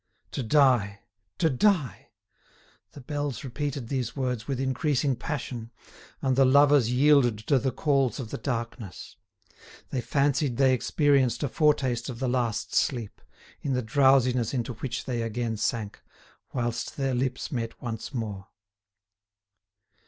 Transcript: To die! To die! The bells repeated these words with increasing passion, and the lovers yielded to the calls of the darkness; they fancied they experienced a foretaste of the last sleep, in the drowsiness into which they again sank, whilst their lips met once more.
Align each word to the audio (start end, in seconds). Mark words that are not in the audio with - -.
To 0.31 0.41
die! 0.41 1.01
To 1.37 1.47
die! 1.47 2.09
The 2.93 3.01
bells 3.01 3.43
repeated 3.43 3.87
these 3.87 4.15
words 4.15 4.47
with 4.47 4.59
increasing 4.59 5.15
passion, 5.15 5.69
and 6.23 6.35
the 6.35 6.43
lovers 6.43 6.91
yielded 6.91 7.37
to 7.45 7.59
the 7.59 7.71
calls 7.71 8.19
of 8.19 8.31
the 8.31 8.39
darkness; 8.39 9.15
they 9.91 10.01
fancied 10.01 10.57
they 10.57 10.73
experienced 10.73 11.43
a 11.43 11.47
foretaste 11.47 12.09
of 12.09 12.17
the 12.17 12.27
last 12.27 12.73
sleep, 12.73 13.21
in 13.61 13.73
the 13.73 13.83
drowsiness 13.83 14.55
into 14.55 14.73
which 14.73 15.05
they 15.05 15.21
again 15.21 15.55
sank, 15.55 16.01
whilst 16.51 16.97
their 16.97 17.13
lips 17.13 17.51
met 17.51 17.79
once 17.79 18.11
more. 18.11 18.47